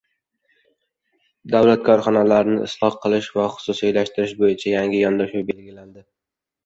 [1.55, 6.05] Davlat korxonalarini isloh qilish va xususiylashtirish bo‘yicha yangi yondashuvlar belgilandi